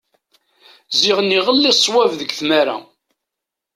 Ziɣen 0.99 1.35
iɣelli 1.37 1.71
swab 1.75 2.11
deg 2.19 2.31
tmara. 2.39 2.75